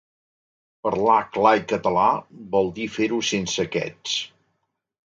Parlar 0.87 1.17
clar 1.35 1.51
i 1.59 1.63
català 1.73 2.07
vol 2.57 2.75
dir 2.81 2.91
fer-ho 2.97 3.23
sense 3.31 3.71
aquests. 3.71 4.21